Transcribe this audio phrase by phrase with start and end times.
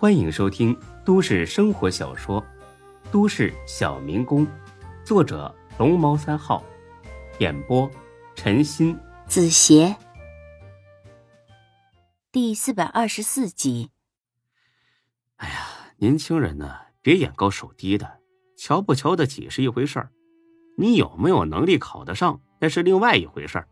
[0.00, 0.74] 欢迎收听
[1.04, 2.40] 都市生活小说
[3.12, 4.46] 《都市小民工》，
[5.04, 6.64] 作者龙猫三号，
[7.38, 7.86] 演播
[8.34, 9.94] 陈鑫、子邪，
[12.32, 13.90] 第四百二十四集。
[15.36, 15.66] 哎呀，
[15.98, 18.20] 年轻人呢，别眼高手低的，
[18.56, 20.10] 瞧不瞧得起是一回事儿，
[20.78, 23.68] 你有没有能力考得上，那是另外一回事儿。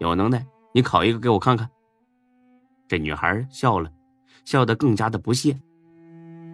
[0.00, 0.44] 有能耐，
[0.74, 1.70] 你考一个给我看看。
[2.88, 3.92] 这女孩笑了，
[4.44, 5.58] 笑得更加的不屑。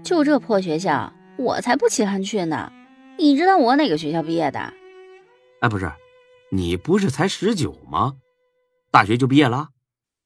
[0.03, 2.73] 就这破学校，我才不稀罕去呢。
[3.19, 4.73] 你知道我哪个学校毕业的？
[5.61, 5.91] 哎，不是，
[6.53, 8.15] 你不是才十九吗？
[8.91, 9.69] 大学就毕业了？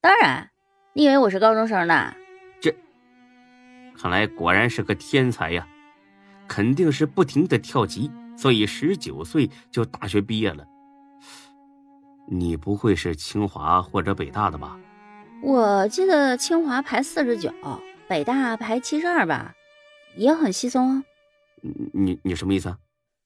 [0.01, 0.51] 当然，
[0.93, 2.15] 你以为我是高中生呢？
[2.61, 2.75] 这，
[3.97, 5.67] 看来果然是个天才呀！
[6.47, 10.67] 肯定是不停的跳级，所以十九岁就大学毕业了。
[12.29, 14.79] 你不会是清华或者北大的吧？
[15.43, 17.53] 我记得清华排四十九，
[18.07, 19.55] 北大排七十二吧，
[20.17, 21.05] 也很稀松啊。
[21.61, 22.79] 你你你什么意思啊？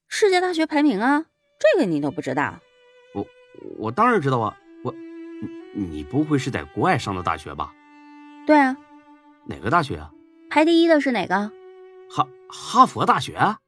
[0.07, 1.25] 世界大学排名啊，
[1.59, 2.59] 这个你都不知道？
[3.13, 3.27] 我
[3.77, 4.91] 我当然知道啊，我
[5.75, 7.71] 你你不会是在国外上的大学吧？
[8.47, 8.75] 对啊。
[9.45, 10.11] 哪个大学啊？
[10.49, 11.51] 排第一的是哪个？
[12.09, 13.59] 哈哈佛大学啊！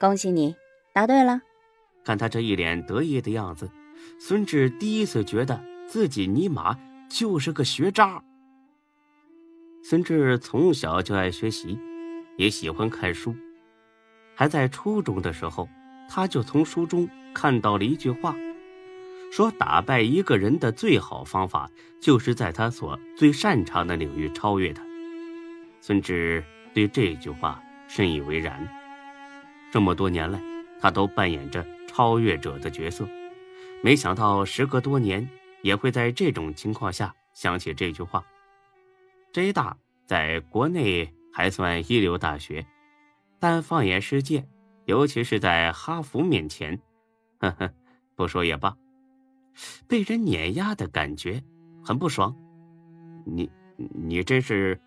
[0.00, 0.56] 恭喜你
[0.94, 1.42] 答对了。
[2.04, 3.70] 看他这一脸得意的样子，
[4.18, 6.74] 孙志第一次觉得自己尼玛。
[7.08, 8.22] 就是个学渣。
[9.82, 11.78] 孙志从小就爱学习，
[12.36, 13.34] 也喜欢看书。
[14.34, 15.68] 还在初中的时候，
[16.08, 18.36] 他就从书中看到了一句话，
[19.32, 21.70] 说打败一个人的最好方法，
[22.00, 24.82] 就是在他所最擅长的领域超越他。
[25.80, 28.68] 孙志对这句话深以为然。
[29.72, 30.40] 这么多年来，
[30.80, 33.08] 他都扮演着超越者的角色，
[33.82, 35.28] 没想到时隔多年。
[35.62, 38.24] 也会在这种情况下想起这句话。
[39.32, 42.66] J 大在国内还算一流大学，
[43.38, 44.46] 但放眼世界，
[44.86, 46.80] 尤其是在哈佛面前，
[47.38, 47.70] 呵呵，
[48.16, 48.76] 不说也罢。
[49.86, 51.42] 被人碾压的感觉
[51.84, 52.34] 很不爽。
[53.26, 54.80] 你你真是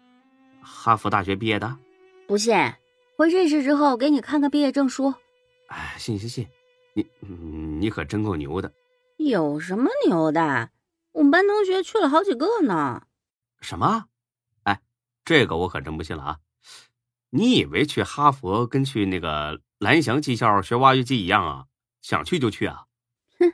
[0.62, 1.78] 哈佛大学毕业的？
[2.28, 2.56] 不信，
[3.18, 5.14] 我认识之后给你看看毕业证书。
[5.68, 6.48] 哎，信信信，
[6.94, 8.72] 你你可真够牛的。
[9.30, 10.72] 有什么牛的？
[11.12, 13.08] 我们班同学去了好几个呢。
[13.60, 14.06] 什么？
[14.64, 14.82] 哎，
[15.26, 16.40] 这个我可真不信了啊！
[17.30, 21.68] 你以为去哈佛跟去那个蓝翔技校学挖掘机一样啊？
[22.02, 22.88] 想去就去啊？
[23.40, 23.54] 哼，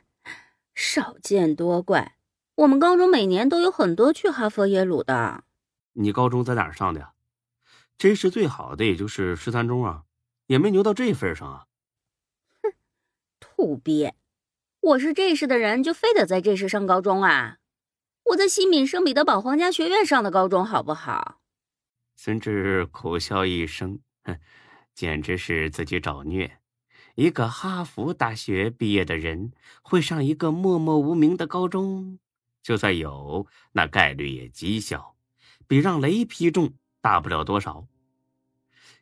[0.73, 2.17] 少见多怪。
[2.55, 5.43] 我们高中每年都有很多去哈佛、耶鲁的。
[5.93, 7.13] 你高中在哪儿上的呀？
[7.97, 10.03] 真是最好的，也就是十三中啊，
[10.45, 11.65] 也没牛到这份上啊。
[12.61, 12.71] 哼，
[13.39, 14.15] 土鳖。
[14.87, 17.57] 我是这市的人，就非得在这市上高中啊？
[18.23, 21.41] 我在西敏圣彼得堡皇家学院上的高中，好不好？
[22.15, 24.39] 孙志苦笑一声，哼，
[24.93, 26.59] 简直是自己找虐。
[27.15, 32.19] 一个哈佛大学毕业的人会上一个默默无名的高中，
[32.63, 35.17] 就算有，那概率也极小，
[35.67, 36.71] 比让雷劈中
[37.01, 37.85] 大不了多少。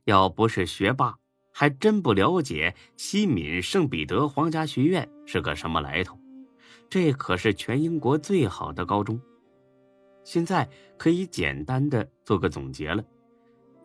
[0.05, 1.19] 要不是学霸。
[1.57, 6.19] 还真不了解西敏圣彼得皇家学院是个什么来头，
[6.89, 9.17] 这可是全英国最好的高中。
[10.25, 10.67] 现在
[10.97, 13.01] 可以简单的做个总结了：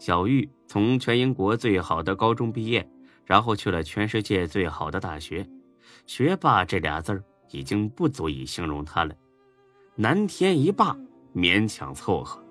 [0.01, 2.85] 小玉从全英国最好的高中毕业，
[3.25, 5.49] 然后去了全世界最好的大学。
[6.07, 9.15] 学霸这俩字儿已经不足以形容他了，
[9.95, 10.99] 南天一霸，
[11.33, 12.45] 勉强凑合。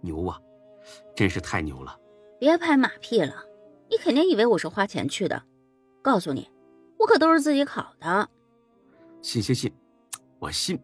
[0.00, 0.38] 牛啊，
[1.16, 1.98] 真是太牛了！
[2.38, 3.44] 别拍马屁了。
[3.90, 5.42] 你肯定以为我是花钱去的，
[6.02, 6.50] 告诉你，
[6.98, 8.28] 我可都是自己考的。
[9.22, 9.72] 信信信，
[10.38, 10.78] 我信，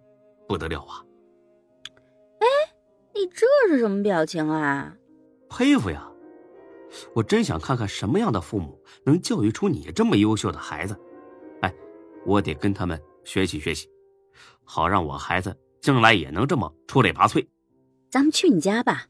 [0.48, 1.04] 不得了啊！
[2.38, 2.46] 哎，
[3.14, 4.94] 你这是什么表情啊？
[5.48, 6.06] 佩服呀！
[7.14, 10.98] 我真想看看什么样的父母能教育出你这么优秀的孩子。
[11.62, 11.74] 哎，
[12.26, 13.88] 我得跟他们学习学习，
[14.64, 17.46] 好让我孩子将来也能这么出类拔萃。
[18.10, 19.06] 咱们去你家吧。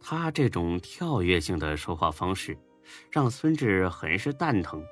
[0.00, 2.58] 他这种跳跃性的说话方式。
[3.10, 4.84] 让孙志很是蛋疼。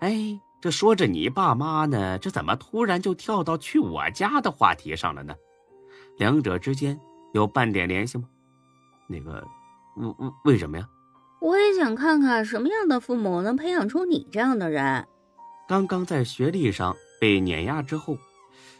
[0.00, 5.34] 哎，这说着你爸妈呢，这怎么突然就跳到去我家的话题上了呢？
[6.18, 6.98] 两者之间
[7.32, 8.28] 有半点联系吗？
[9.08, 9.46] 那个，
[9.96, 10.88] 为为为什么呀？
[11.40, 15.06] 我也想看看什么样的父母能培养出你这样的人。
[15.68, 18.16] 刚刚在学历上被碾压之后，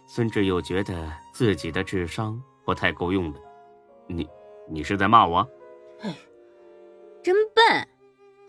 [0.07, 3.41] 孙志又觉得自己的智商不太够用了。
[4.07, 4.27] 你，
[4.69, 5.47] 你是在骂我？
[6.01, 6.15] 哎，
[7.23, 7.89] 真笨。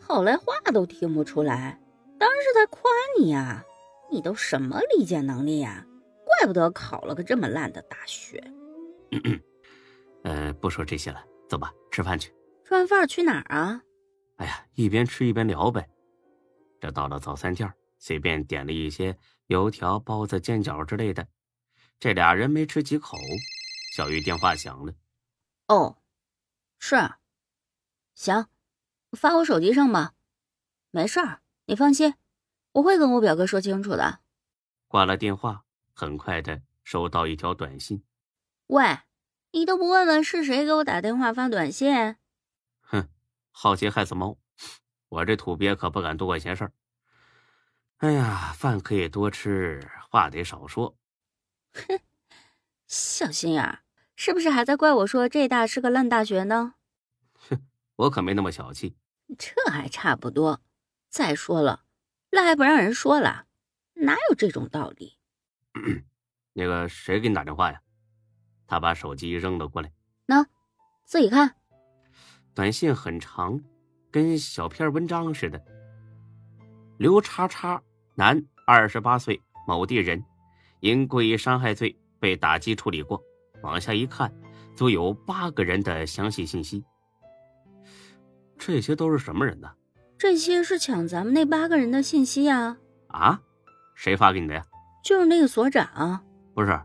[0.07, 1.77] 后来话都听不出来，
[2.17, 2.81] 当然是在夸
[3.19, 3.61] 你呀！
[4.09, 5.85] 你都什么理解能力呀？
[6.23, 8.41] 怪不得考了个这么烂的大学。
[10.23, 12.33] 呃，不说这些了，走吧，吃饭去。
[12.63, 13.81] 吃完饭去哪儿啊？
[14.37, 15.89] 哎呀，一边吃一边聊呗。
[16.79, 17.69] 这到了早餐店，
[17.99, 19.17] 随便点了一些
[19.47, 21.27] 油条、包子、煎饺之类的。
[21.99, 23.17] 这俩人没吃几口，
[23.93, 24.93] 小玉电话响了。
[25.67, 25.97] 哦，
[26.79, 26.95] 是，
[28.15, 28.45] 行，
[29.17, 30.13] 发我手机上吧。
[30.91, 32.13] 没事儿，你放心，
[32.71, 34.19] 我会跟我表哥说清楚的。
[34.87, 38.03] 挂了电话，很快的收到一条短信。
[38.67, 38.99] 喂，
[39.51, 42.15] 你都不问问是谁给我打电话发短信？
[42.81, 43.09] 哼，
[43.51, 44.37] 好奇害死猫，
[45.09, 46.73] 我这土鳖可不敢多管闲事儿。
[47.97, 50.97] 哎呀，饭可以多吃，话得少说。
[51.73, 51.99] 哼，
[52.87, 53.83] 小心眼儿，
[54.15, 56.75] 是不是还在怪我说这大是个烂大学呢？
[57.33, 58.95] 哼，我可没那么小气。
[59.37, 60.61] 这还差不多。
[61.09, 61.83] 再说了，
[62.31, 63.45] 那还不让人说了，
[63.93, 65.17] 哪有这种道理？
[66.53, 67.81] 那个谁给你打电话呀？
[68.67, 69.91] 他把手机扔了过来。
[70.25, 70.45] 那，
[71.05, 71.55] 自己看。
[72.53, 73.61] 短信很长，
[74.11, 75.63] 跟小篇文章似的。
[76.97, 77.81] 刘叉叉，
[78.15, 80.23] 男，二十八岁，某地人。
[80.79, 83.23] 因故意伤害罪被打击处理过。
[83.63, 84.31] 往下一看，
[84.75, 86.83] 足有八个人的详细信息。
[88.57, 89.69] 这些都是什么人呢？
[90.17, 92.77] 这些是抢咱们那八个人的信息呀！
[93.07, 93.39] 啊，
[93.95, 94.63] 谁发给你的呀？
[95.03, 96.19] 就是那个所长。
[96.55, 96.79] 不是，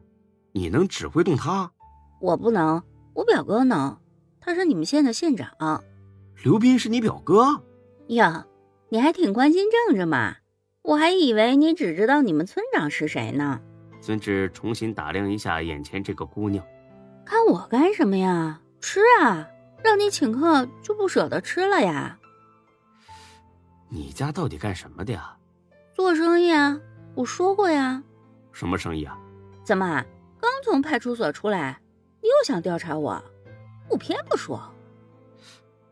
[0.53, 1.71] 你能指挥动他？
[2.21, 2.83] 我不能，
[3.15, 3.99] 我表哥能。
[4.41, 5.83] 他是你们县的县长。
[6.43, 7.63] 刘斌是你表哥？
[8.09, 8.47] 呀，
[8.91, 10.37] 你还挺关心政治嘛？
[10.83, 13.61] 我还以为你只知道你们村长是谁呢。
[14.01, 16.65] 孙志重新打量一下眼前这个姑娘，
[17.25, 18.61] 看我干什么呀？
[18.81, 19.49] 吃啊！
[19.83, 22.19] 让你请客就不舍得吃了呀？
[23.89, 25.37] 你家到底干什么的呀？
[25.93, 26.81] 做生意啊！
[27.15, 28.03] 我说过呀。
[28.53, 29.19] 什么生意啊？
[29.65, 30.03] 怎么
[30.41, 31.81] 刚从派出所出来，
[32.23, 33.23] 你又想调查我？
[33.91, 34.61] 我偏不说。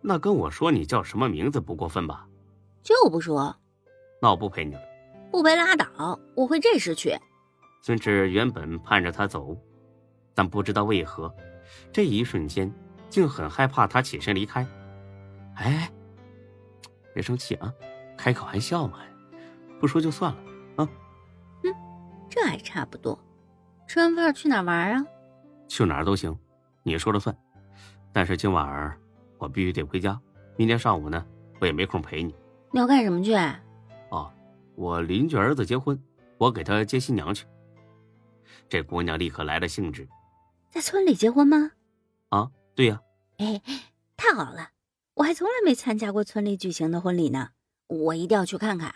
[0.00, 2.26] 那跟我说你叫什么名字不过分吧？
[2.82, 3.54] 就不说。
[4.22, 4.80] 那我不陪你了。
[5.30, 7.14] 不陪拉倒，我会这时去。
[7.82, 9.56] 孙志原本盼着他走，
[10.34, 11.32] 但不知道为何，
[11.92, 12.72] 这一瞬间
[13.10, 14.66] 竟很害怕他起身离开。
[15.56, 15.90] 哎，
[17.12, 17.74] 别生气啊，
[18.16, 19.00] 开个玩笑嘛，
[19.78, 20.38] 不说就算了
[20.76, 20.88] 啊。
[21.64, 21.74] 嗯，
[22.30, 23.18] 这还差不多。
[23.86, 25.04] 吃完饭去哪玩啊？
[25.68, 26.34] 去哪儿都行，
[26.84, 27.36] 你说了算。
[28.12, 28.98] 但是今晚儿
[29.38, 30.18] 我必须得回家，
[30.56, 31.26] 明天上午呢，
[31.60, 32.34] 我也没空陪你。
[32.70, 33.34] 你要干什么去？
[34.10, 34.32] 哦，
[34.76, 36.00] 我邻居儿子结婚，
[36.38, 37.44] 我给他接新娘去。
[38.68, 40.08] 这姑娘立刻来了兴致，
[40.70, 41.70] 在村里结婚吗？
[42.30, 42.48] 啊，
[42.80, 43.02] 对呀。
[43.36, 43.60] 哎，
[44.16, 44.70] 太好了！
[45.12, 47.50] 我还从来没参加过村里举行的婚礼呢，
[47.88, 48.94] 我一定要去看看。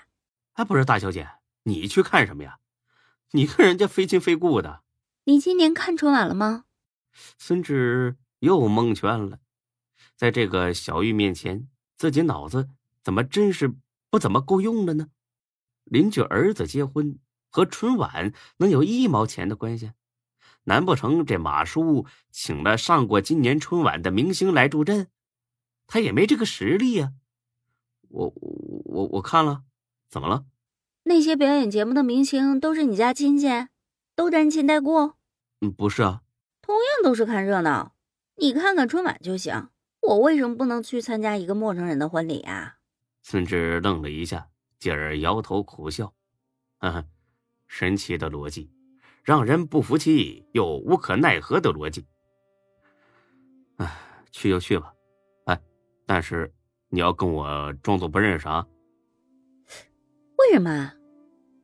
[0.54, 1.28] 哎，不是大小姐，
[1.64, 2.60] 你去看什么呀？
[3.32, 4.82] 你跟人家非亲非故的。
[5.24, 6.64] 你今年看春晚了吗？
[7.36, 9.40] 孙志又蒙圈了，
[10.16, 12.70] 在这个小玉面前，自己脑子
[13.02, 13.70] 怎么真是
[14.08, 15.08] 不怎么够用了呢？
[15.84, 17.18] 邻居儿子结婚。
[17.50, 19.92] 和春晚能有一毛钱的关系？
[20.64, 25.08] 难不成这马叔请了上过今年春晚的明星来助阵？
[25.86, 27.12] 他也没这个实力呀！
[28.08, 29.64] 我我我看了，
[30.08, 30.46] 怎么了？
[31.02, 33.48] 那些表演节目的明星都是你家亲戚，
[34.14, 35.12] 都沾亲带故？
[35.60, 36.22] 嗯，不是啊。
[36.62, 37.94] 同样都是看热闹，
[38.36, 39.68] 你看看春晚就行。
[40.00, 42.76] 我为什么不能去参加一个陌生人的婚礼啊？
[43.22, 46.14] 孙志愣了一下，继而摇头苦笑，
[46.78, 47.04] 哈哈。
[47.66, 48.70] 神奇的逻辑，
[49.24, 52.06] 让人不服气又无可奈何的逻辑。
[53.76, 53.90] 哎，
[54.30, 54.92] 去就去吧，
[55.46, 55.58] 哎，
[56.04, 56.52] 但是
[56.90, 58.66] 你要跟我装作不认识啊。
[60.36, 60.92] 为什么？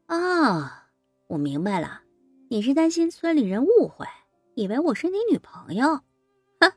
[0.07, 0.89] 啊，
[1.27, 2.01] 我明白了，
[2.49, 4.07] 你是担心村里人误会，
[4.55, 6.01] 以为我是你女朋友。
[6.61, 6.73] 哼，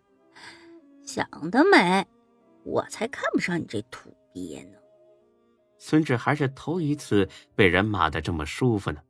[1.06, 2.06] 想得美，
[2.66, 4.78] 我才看不上你这土鳖呢。
[5.80, 9.02] 孙志还是头一次被人骂的这么舒服呢。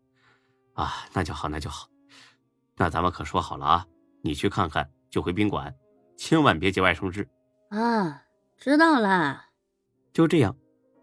[0.73, 1.87] 啊，那就好，那就好，
[2.75, 3.87] 那咱们可说好了啊！
[4.21, 5.73] 你去看看就回宾馆，
[6.17, 7.27] 千万别节外生枝。
[7.69, 8.23] 啊，
[8.57, 9.45] 知道了。
[10.13, 10.55] 就这样，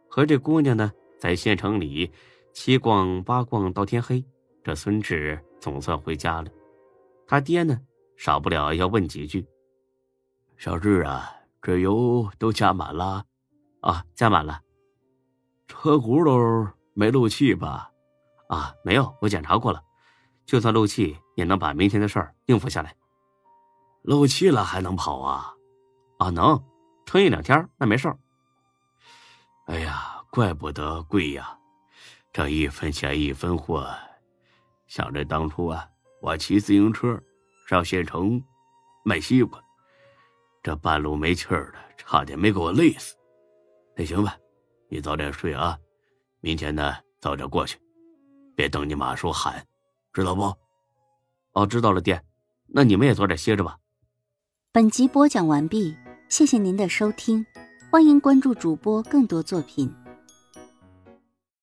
[0.08, 2.10] 和这姑娘呢，在县城里
[2.52, 4.24] 七逛八逛到天黑，
[4.64, 6.50] 这孙志总算回家了。
[7.26, 7.78] 他爹呢，
[8.16, 9.46] 少不了要问几句
[10.58, 11.30] ：“小志啊，
[11.62, 13.24] 这油都加满了？
[13.82, 14.60] 啊，加满了。
[15.68, 17.92] 车轱辘没漏气吧？”
[18.50, 19.80] 啊，没有，我检查过了，
[20.44, 22.92] 就算漏气也能把明天的事儿应付下来。
[24.02, 25.54] 漏气了还能跑啊？
[26.18, 26.60] 啊，能，
[27.06, 28.18] 撑一两天那没事儿。
[29.66, 31.56] 哎呀，怪不得贵呀，
[32.32, 33.88] 这一分钱一分货。
[34.88, 35.88] 想着当初啊，
[36.20, 37.22] 我骑自行车
[37.68, 38.42] 上县城
[39.04, 39.62] 卖西瓜，
[40.60, 43.14] 这半路没气儿了，差点没给我累死。
[43.94, 44.36] 那行吧，
[44.88, 45.78] 你早点睡啊，
[46.40, 47.78] 明天呢早点过去，
[48.54, 49.66] 别等你妈说喊，
[50.12, 50.54] 知道不？
[51.52, 52.22] 哦，知道了，爹。
[52.66, 53.78] 那你们也早点歇着吧。
[54.72, 55.96] 本集播讲完毕，
[56.28, 57.44] 谢谢您的收听，
[57.90, 59.92] 欢迎关注主播更多作品。